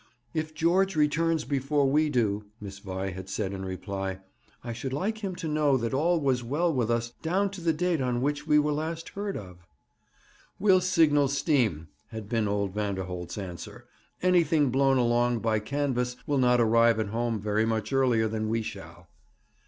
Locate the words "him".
5.19-5.35